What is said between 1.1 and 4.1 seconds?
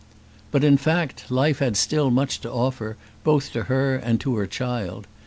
life had still much to offer, both to her